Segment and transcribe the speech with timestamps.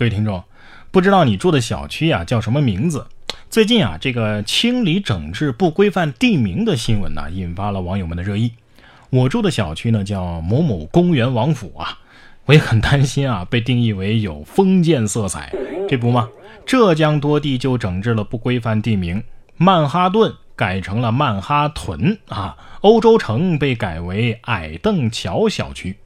[0.00, 0.42] 各位听众，
[0.90, 3.06] 不知道你住的小区啊叫什么名字？
[3.50, 8.52] 最近啊，这个清理整治不规范地名的新闻呢，引发了网友们的热议。
[9.10, 11.98] 我住的小区呢叫某某公园王府啊，
[12.46, 15.52] 我也很担心啊，被定义为有封建色彩。
[15.86, 16.30] 这不嘛，
[16.64, 19.22] 浙江多地就整治了不规范地名，
[19.58, 25.98] 曼哈顿改成了曼哈屯啊，欧洲城被改为矮凳桥小区。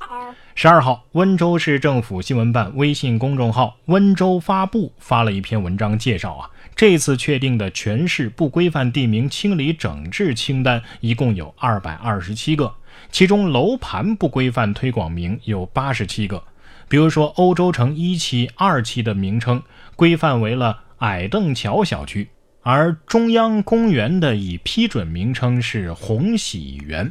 [0.57, 12.73] 十二号，温州市政府新闻办微信公众号“温州发布”发了一篇文章，介绍啊，这次确定的全市不规范地名清理整治清单一共有二百二十七个，
[13.11, 16.41] 其中楼盘不规范推广名有八十七个。
[16.89, 19.61] 比如说，欧洲城一期、二期的名称
[19.97, 22.29] 规范为了矮凳桥小区。
[22.63, 27.11] 而中央公园的已批准名称是红喜园。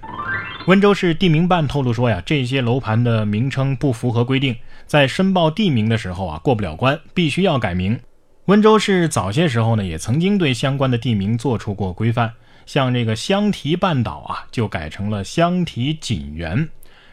[0.66, 4.56] 温州市地名办透露说呀，这些楼盘的名称不符合规定，
[4.88, 8.00] 在申报地名的时候啊过不了关，必须要改名。
[8.46, 12.32] 温州市早些时候呢也曾经对相关的地名做出过规范，
[12.66, 16.70] 像这个香堤半岛啊就改成了香堤锦园，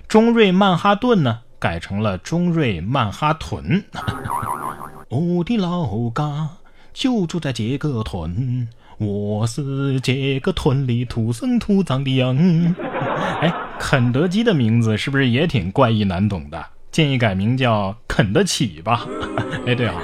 [0.07, 3.85] 中瑞曼哈顿呢改成了中瑞曼哈屯。
[5.09, 6.51] 我 的老家。
[6.92, 8.69] 就住在这个屯，
[9.01, 12.37] 我是这个屯里土生土长的羊。
[13.41, 16.62] 哎，肯德基的名字是不是也挺怪异难懂的？
[16.92, 19.07] 建议改名叫肯得起吧。
[19.67, 19.95] 哎，对啊，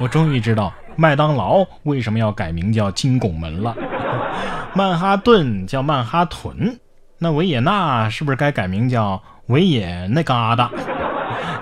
[0.00, 3.76] 我终于知道麦当劳为什么要改名叫金拱门了。
[4.74, 6.80] 曼哈顿叫曼哈屯，
[7.18, 10.70] 那维也纳是不是该改名叫维也那嘎达？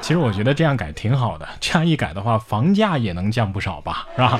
[0.01, 4.39] 其实我觉得这样改挺好的，这样一改的话，房价也能降不少吧，是吧？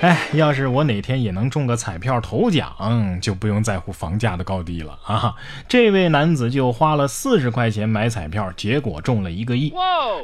[0.02, 2.74] 哎，要是我哪天也能中个彩票头奖，
[3.20, 5.34] 就不用在乎房价的高低了啊！
[5.68, 9.74] 这位男子就花了四十块钱买彩票，结果中了一个亿。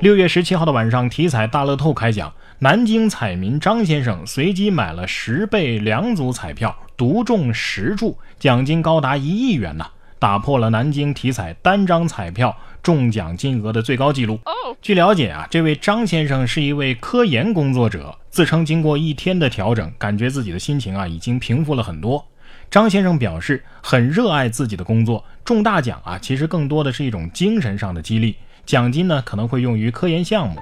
[0.00, 9.84] 六月十七号的晚上，体彩大乐透开奖，南京彩民张先生随机买了十倍两组彩票，独中十注，奖金高达一亿元呢，
[10.18, 14.40] 打破了南京体彩单张彩票中奖金额的最高纪录。
[14.80, 18.18] 据了解啊，这位张先生是一位科研工作者。
[18.30, 22.26] 自称经过一天的调整，感觉自己的心情啊已经平复了很多。
[22.70, 30.60] 张先生表示很热爱自己的工作，中大奖啊其实更多的是一种精神上的激励，奖金呢可能会用于科研项目。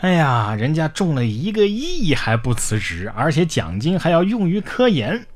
[0.00, 5.26] 哎呀，人家中了一个亿还不辞职，而且奖金还要用于科研。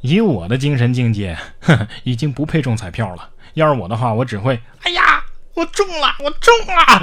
[0.00, 3.30] 以我的精神境界，呵 已经不配中彩票了。
[3.54, 4.60] 要是我的话，我只会。
[5.56, 7.02] 我中了，我中了，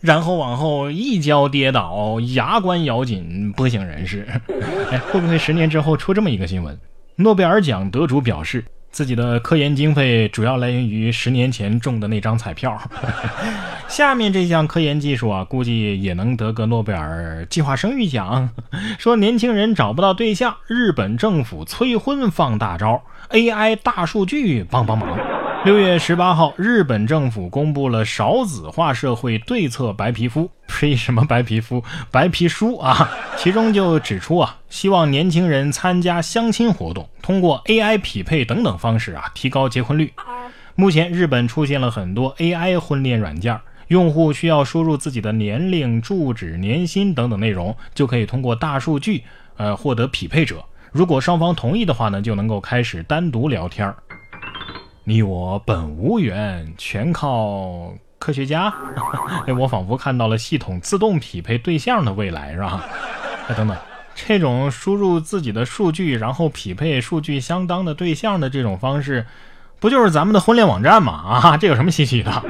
[0.00, 4.24] 然后往后一跤跌倒，牙关咬紧，不省人事。
[4.92, 6.78] 哎，会不会十年之后出这么一个新闻？
[7.16, 12.80] 诺贝尔奖得主表示，自己的科研经费主要来源于十年前中的那张彩票。
[13.88, 18.48] 下面这项科研技术啊，估计也能得个诺贝尔计划生育奖。
[19.00, 25.18] 说年轻人找不到对象，日本政府催婚放大招，AI 大数据帮帮忙。
[25.64, 31.82] 六月十八号，日本政府公布了少子化社会对策白皮肤， 呸，什么白皮肤？
[32.10, 33.10] 白皮书啊！
[33.38, 40.12] 其中就指出啊，希望年轻人参加相亲活动，通过 AI 匹配等等方式啊，提高结婚率。
[40.74, 43.58] 目前，日本出现了很多 AI 婚恋软件，
[43.88, 49.24] 用户需要输入自己的年龄、住址、年薪等等内容，就可以通过大数据，
[49.56, 50.62] 呃，获得匹配者。
[50.92, 53.96] 如果双方同意的话呢，就能够开始单独聊天儿。
[55.06, 58.72] 你我本无缘，全靠科学家。
[59.46, 62.82] 哎，我仿佛看到了系统自动匹配对象的未来，是吧？
[63.48, 63.76] 哎，等等，
[64.14, 69.26] 这种输入自己的数据，然后匹配数据相当的对象的这种方式，
[69.78, 71.12] 不就是咱们的婚恋网站吗？
[71.12, 72.42] 啊，这有什么稀奇的？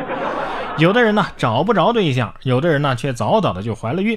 [0.79, 4.17] 有的人呢找不着对象，有的人呢却早早的就怀了孕。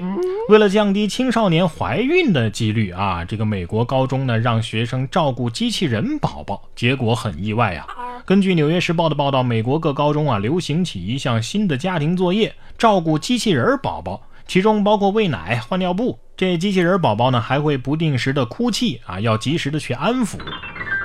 [0.50, 7.86] 为了降低青少年怀孕的几率啊，这个美国高中呢让学生照顾机器人宝宝，结果很意外呀。
[8.28, 16.20] 根据《纽约时报》的报道，美国各高中啊流行起一项新的家庭作业，照顾机器人宝宝，其中包括喂奶、换尿布。
[16.36, 20.36] 这机器人宝宝呢还会不定时的哭泣啊，要及时的去安抚。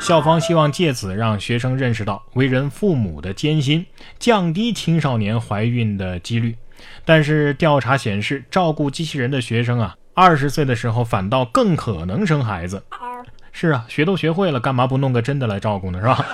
[0.00, 3.86] 校方希望借此让学生认识到为人父母的艰辛，
[4.18, 6.56] 降低青少年怀孕的几率。
[7.04, 12.82] 但是调查显示，照顾机器人的学生啊，二十岁的时候反倒更可能生孩子。
[13.52, 16.00] 是啊，学都学会了，干嘛不弄个真的来照顾呢？
[16.00, 16.26] 是吧？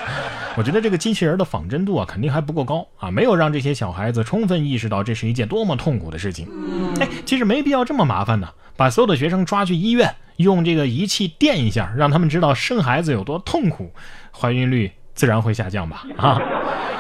[0.59, 6.49] 我觉得这个机器人的仿真度啊，肯定还不够高啊，没有让这些小孩子充分意识到这是一件多么痛苦的事情。
[6.99, 10.13] 哎，其实没必要这么麻烦呢，把所有的学生抓去医院。
[10.39, 13.93] 用这个仪器电一下，让他们知道生孩子有多痛苦，
[14.33, 16.05] 怀孕率自然会下降吧？
[16.17, 16.43] 啊！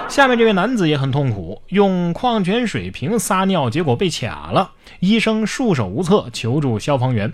[0.08, 4.72] 下面这位男子也很痛苦，用矿泉水瓶撒尿，结果被卡了。
[5.00, 7.32] 医生束手无策，求助消防员。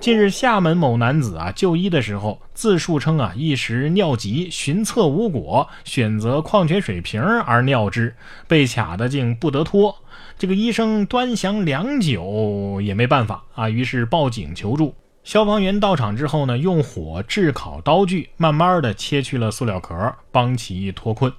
[0.00, 8.14] 近日，厦门某男子啊就医的时候，自述称啊一时尿急，寻测无果，选择矿泉水瓶而尿之，
[8.46, 9.94] 被卡的竟不得脱。
[10.38, 14.94] 这个医生端详良久也没办法啊，于是报警求助。
[15.24, 21.32] 消防员到场之后呢，用火炙烤刀具，慢慢的切去了塑料壳，帮其脱困。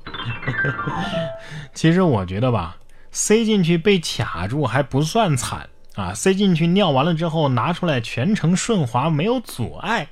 [1.73, 2.77] 其实我觉得吧，
[3.11, 10.07] 塞进去被卡住还不算惨啊，塞进去尿完了之后拿出来全程顺滑没有阻碍，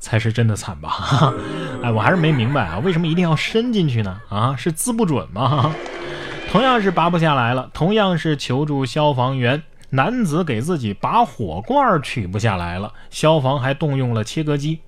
[0.00, 1.32] 才是真的惨吧？
[1.84, 4.20] 哎，我还是没明白啊，为什么一定要伸进去呢？
[4.28, 5.72] 啊，是滋不准吗？
[6.50, 9.62] 同样是拔不下来了，同样是求助消防员。
[9.94, 14.80] 男子给自己拔火罐取不下来了，消防还动用了切割机。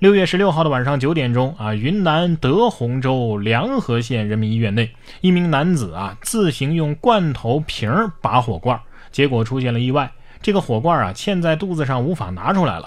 [0.00, 4.90] 六月十六号的晚上九点钟啊，云南德宏州梁河县人民医院内，
[5.22, 7.90] 一名男子啊自行用罐头瓶
[8.20, 8.78] 拔火罐，
[9.10, 10.12] 结果出现了意外，
[10.42, 12.86] 这个火罐啊嵌在肚子上无法拿出来了，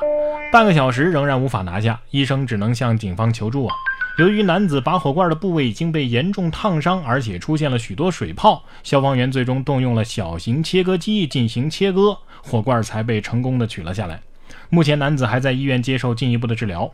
[0.51, 3.73] 半个小时仍然无法拿下，医生只能向警方求助啊。
[4.17, 14.21] 由于男子拔火罐的部位已经被严重烫伤，而且出现了许多水泡，消防员最终动用了小型切割机进行切割，火罐才被成功的取了下来。
[14.69, 16.91] 目前，男子还在医院接受进一步的治疗。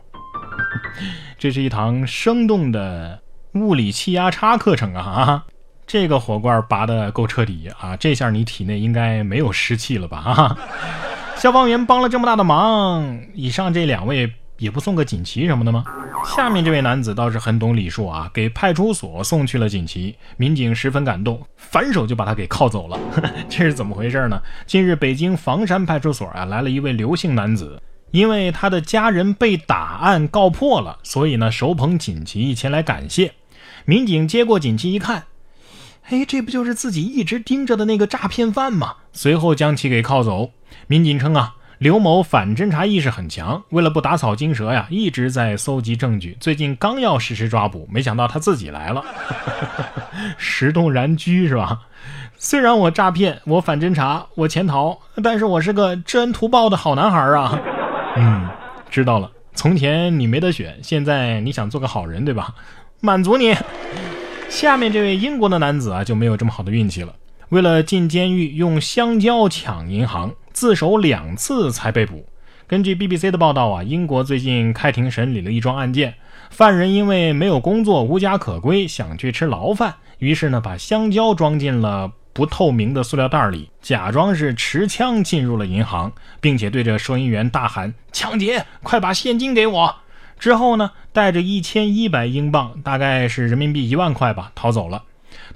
[1.38, 3.20] 这是一堂生动的
[3.52, 5.02] 物理气压差课程啊！
[5.02, 5.44] 啊，
[5.86, 7.94] 这个火罐拔的够彻底啊！
[7.98, 10.16] 这下你体内应该没有湿气了吧？
[10.18, 10.58] 啊！
[11.36, 14.32] 消防员帮了这么大的忙，以上这两位。
[14.60, 15.82] 也不送个锦旗什么的吗？
[16.26, 22.98] 下面这位男子倒是很懂礼数啊，给派出所送去了锦旗，民警十分感动，反手就把他给铐走了。
[23.48, 24.40] 这是怎么回事呢？
[24.66, 33.34] 近日，北京房山派出所啊来了一位刘姓男子，因为他的家人被打案告破了，所以呢手捧锦旗前来感谢。
[33.84, 35.24] 民警接过锦旗一看，
[36.08, 38.96] 哎，这不就是自己一直盯着的那个诈骗犯吗？
[39.12, 40.50] 随后将其给铐走。
[40.86, 41.56] 民警称啊。
[41.80, 46.36] 刘某反侦查意识很强，为了不打草惊蛇呀，一直在搜集证据。
[46.38, 49.02] 最近刚要实施抓捕，没想到他自己来了，
[50.36, 51.80] 石动然居是吧？
[52.36, 57.58] 虽然我诈骗，我反侦查，我潜逃，但是我是个知恩图报的好男孩啊。
[58.16, 58.46] 嗯，
[58.90, 59.30] 知道了。
[59.54, 62.54] 从前你没得选，现在你想做个好人，对吧？
[63.00, 63.56] 满足你。
[64.50, 67.14] 下面这位英国的男子啊，就没有这么好的运气了。
[67.48, 70.34] 为了进监狱，用香蕉抢银行。
[70.60, 72.26] 自首两次才被捕。
[72.66, 76.16] 根据 BBC 的报道啊，英国最近开庭审理了一桩案件，
[76.50, 86.12] 犯人因为没有工作、无家可归，想去吃牢饭，于是呢，把香蕉装进了不透明的塑料袋里，假装是持枪进入了银行，
[86.42, 88.66] 并且对着收银员大喊：“抢劫！
[88.82, 89.94] 快把现金给我！”
[90.38, 95.04] 之后呢，带着一千一百英镑，大概是人民币一万块吧，逃走了。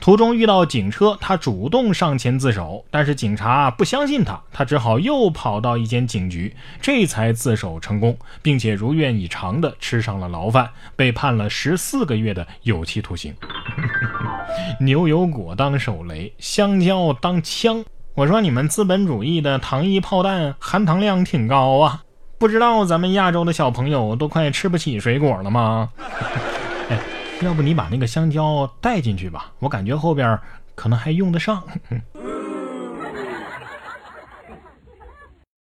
[0.01, 13.35] 途中遇到警车，他主动上前自首，但是警察不相信他，他只好又跑到一间警局，这才自首成功，并且如愿以偿的吃上了牢饭，被判了十四个月的有期徒刑。
[14.81, 17.85] 牛油果当手雷，香蕉当枪，
[18.15, 22.03] 我说你们资本主义的糖衣炮弹含糖量挺高啊，
[22.39, 25.91] 不知道咱们亚洲的小朋友都快吃不起水果了吗？
[27.45, 30.39] 要不你把那个香蕉带进去吧，我感觉后边
[30.75, 31.63] 可能还用得上。